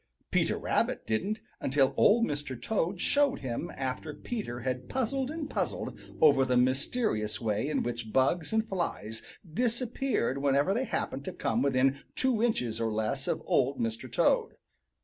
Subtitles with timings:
[0.31, 2.59] Peter Rabbit didn't until Old Mr.
[2.59, 8.11] Toad showed him after Peter had puzzled and puzzled over the mysterious way in which
[8.11, 9.21] bugs and flies
[9.53, 14.11] disappeared whenever they happened to come within two inches or less of Old Mr.
[14.11, 14.55] Toad.